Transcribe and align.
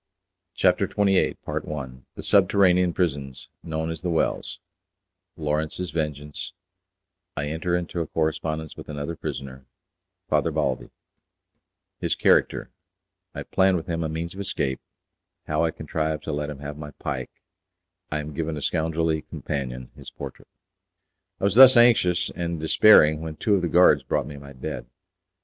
CHAPTER 0.55 0.85
XXVIII 0.85 1.37
The 2.15 2.23
Subterranean 2.23 2.91
Prisons 2.91 3.49
Known 3.61 3.91
as 3.91 4.01
the 4.01 4.09
Wells 4.09 4.57
Lawrence's 5.37 5.91
Vengeance 5.91 6.53
I 7.37 7.45
Enter 7.49 7.77
into 7.77 8.01
a 8.01 8.07
Correspondence 8.07 8.75
With 8.75 8.89
Another 8.89 9.15
Prisoner, 9.15 9.67
Father 10.27 10.49
Balbi: 10.51 10.89
His 11.99 12.15
Character 12.15 12.71
I 13.35 13.43
Plan 13.43 13.75
With 13.75 13.85
Him 13.85 14.03
a 14.03 14.09
Means 14.09 14.33
of 14.33 14.39
Escape 14.39 14.79
How 15.45 15.63
I 15.65 15.69
Contrived 15.69 16.23
to 16.23 16.31
Let 16.31 16.49
Him 16.49 16.57
Have 16.61 16.79
My 16.79 16.89
Pike 16.97 17.29
I 18.09 18.17
Am 18.21 18.33
Given 18.33 18.57
a 18.57 18.61
Scoundrelly 18.63 19.21
Companion 19.21 19.91
His 19.95 20.09
Portrait. 20.09 20.47
I 21.39 21.43
was 21.43 21.53
thus 21.53 21.77
anxious 21.77 22.31
and 22.31 22.59
despairing 22.59 23.21
when 23.21 23.35
two 23.35 23.53
of 23.53 23.61
the 23.61 23.67
guards 23.69 24.01
brought 24.01 24.25
me 24.25 24.37
my 24.37 24.53
bed. 24.53 24.87